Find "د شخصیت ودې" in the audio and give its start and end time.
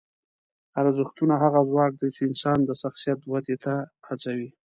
2.65-3.55